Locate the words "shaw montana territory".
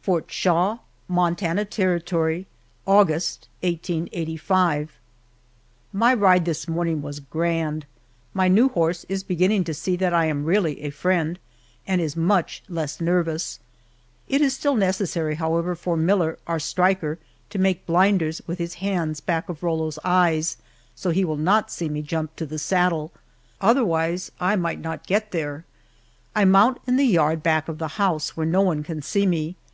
0.30-2.46